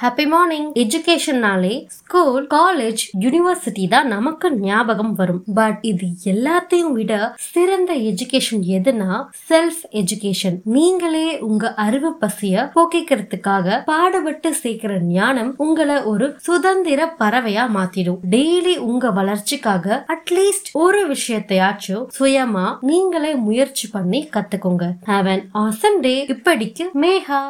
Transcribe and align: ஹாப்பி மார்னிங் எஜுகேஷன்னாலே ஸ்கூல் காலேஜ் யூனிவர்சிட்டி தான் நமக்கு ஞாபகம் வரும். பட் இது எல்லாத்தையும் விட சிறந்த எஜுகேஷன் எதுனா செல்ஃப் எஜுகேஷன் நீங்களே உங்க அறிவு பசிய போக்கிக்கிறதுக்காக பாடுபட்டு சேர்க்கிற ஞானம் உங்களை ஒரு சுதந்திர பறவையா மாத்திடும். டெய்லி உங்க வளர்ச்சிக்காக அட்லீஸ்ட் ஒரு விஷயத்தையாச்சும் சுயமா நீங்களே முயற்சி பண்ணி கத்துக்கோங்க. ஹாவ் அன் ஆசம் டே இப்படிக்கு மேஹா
ஹாப்பி 0.00 0.24
மார்னிங் 0.26 0.66
எஜுகேஷன்னாலே 0.72 1.74
ஸ்கூல் 1.88 2.46
காலேஜ் 2.54 3.02
யூனிவர்சிட்டி 3.20 3.84
தான் 3.88 4.08
நமக்கு 4.08 4.46
ஞாபகம் 4.64 5.14
வரும். 5.14 5.38
பட் 5.54 5.78
இது 5.90 6.06
எல்லாத்தையும் 6.32 6.92
விட 6.96 7.12
சிறந்த 7.36 7.94
எஜுகேஷன் 8.08 8.64
எதுனா 8.76 9.24
செல்ஃப் 9.50 9.80
எஜுகேஷன் 10.00 10.56
நீங்களே 10.64 11.38
உங்க 11.48 11.70
அறிவு 11.84 12.10
பசிய 12.20 12.64
போக்கிக்கிறதுக்காக 12.74 13.78
பாடுபட்டு 13.84 14.50
சேர்க்கிற 14.54 14.98
ஞானம் 15.00 15.54
உங்களை 15.66 15.96
ஒரு 16.12 16.28
சுதந்திர 16.48 17.14
பறவையா 17.18 17.64
மாத்திடும். 17.78 18.20
டெய்லி 18.30 18.76
உங்க 18.90 19.10
வளர்ச்சிக்காக 19.10 20.04
அட்லீஸ்ட் 20.16 20.70
ஒரு 20.72 21.14
விஷயத்தையாச்சும் 21.14 22.04
சுயமா 22.18 22.66
நீங்களே 22.80 23.32
முயற்சி 23.48 23.88
பண்ணி 23.96 24.22
கத்துக்கோங்க. 24.36 24.84
ஹாவ் 25.06 25.32
அன் 25.36 25.44
ஆசம் 25.64 25.98
டே 26.00 26.14
இப்படிக்கு 26.36 26.86
மேஹா 27.06 27.40